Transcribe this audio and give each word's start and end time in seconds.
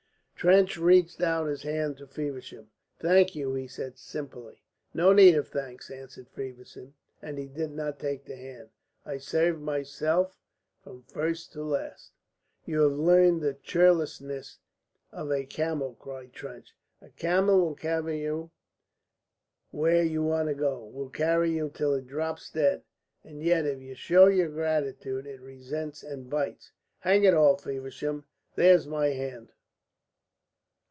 Trench 0.41 0.75
reached 0.75 1.21
out 1.21 1.45
his 1.45 1.61
hand 1.61 1.97
to 1.97 2.07
Feversham. 2.07 2.71
"Thank 2.99 3.35
you," 3.35 3.53
he 3.53 3.67
said 3.67 3.99
simply. 3.99 4.63
"No 4.91 5.13
need 5.13 5.35
of 5.35 5.47
thanks," 5.49 5.91
answered 5.91 6.29
Feversham, 6.29 6.95
and 7.21 7.37
he 7.37 7.45
did 7.45 7.69
not 7.69 7.99
take 7.99 8.25
the 8.25 8.35
hand. 8.35 8.69
"I 9.05 9.19
served 9.19 9.61
myself 9.61 10.39
from 10.83 11.03
first 11.03 11.53
to 11.53 11.63
last." 11.63 12.13
"You 12.65 12.81
have 12.81 12.93
learned 12.97 13.41
the 13.41 13.53
churlishness 13.53 14.57
of 15.11 15.31
a 15.31 15.45
camel," 15.45 15.93
cried 15.93 16.33
Trench. 16.33 16.75
"A 17.03 17.09
camel 17.09 17.59
will 17.61 17.75
carry 17.75 18.23
you 18.23 18.49
where 19.69 20.01
you 20.01 20.23
want 20.23 20.47
to 20.47 20.55
go, 20.55 20.83
will 20.83 21.09
carry 21.11 21.51
you 21.51 21.69
till 21.71 21.93
it 21.93 22.07
drops 22.07 22.49
dead, 22.49 22.81
and 23.23 23.43
yet 23.43 23.67
if 23.67 23.79
you 23.79 23.93
show 23.93 24.25
your 24.25 24.49
gratitude 24.49 25.27
it 25.27 25.39
resents 25.39 26.01
and 26.01 26.31
bites. 26.31 26.71
Hang 27.01 27.25
it 27.25 27.35
all, 27.35 27.57
Feversham, 27.57 28.23
there's 28.55 28.87
my 28.87 29.09
hand." 29.09 29.51